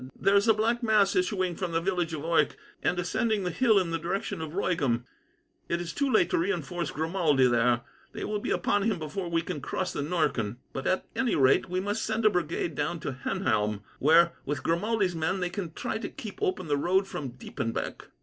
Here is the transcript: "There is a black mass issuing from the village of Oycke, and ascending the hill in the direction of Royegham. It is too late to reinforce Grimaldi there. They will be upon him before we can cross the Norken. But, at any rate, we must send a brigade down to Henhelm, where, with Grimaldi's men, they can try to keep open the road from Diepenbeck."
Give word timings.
"There 0.19 0.33
is 0.35 0.47
a 0.47 0.53
black 0.55 0.81
mass 0.81 1.15
issuing 1.15 1.55
from 1.55 1.73
the 1.73 1.79
village 1.79 2.11
of 2.11 2.23
Oycke, 2.23 2.55
and 2.81 2.97
ascending 2.97 3.43
the 3.43 3.51
hill 3.51 3.77
in 3.77 3.91
the 3.91 3.99
direction 3.99 4.41
of 4.41 4.53
Royegham. 4.55 5.05
It 5.69 5.79
is 5.79 5.93
too 5.93 6.11
late 6.11 6.31
to 6.31 6.39
reinforce 6.39 6.89
Grimaldi 6.89 7.45
there. 7.47 7.81
They 8.11 8.23
will 8.23 8.39
be 8.39 8.49
upon 8.49 8.81
him 8.81 8.97
before 8.97 9.29
we 9.29 9.43
can 9.43 9.61
cross 9.61 9.93
the 9.93 10.01
Norken. 10.01 10.57
But, 10.73 10.87
at 10.87 11.05
any 11.15 11.35
rate, 11.35 11.69
we 11.69 11.79
must 11.79 12.03
send 12.03 12.25
a 12.25 12.31
brigade 12.31 12.73
down 12.73 12.99
to 13.01 13.11
Henhelm, 13.23 13.83
where, 13.99 14.31
with 14.43 14.63
Grimaldi's 14.63 15.15
men, 15.15 15.39
they 15.39 15.51
can 15.51 15.71
try 15.73 15.99
to 15.99 16.09
keep 16.09 16.41
open 16.41 16.67
the 16.67 16.77
road 16.77 17.05
from 17.07 17.33
Diepenbeck." 17.33 18.05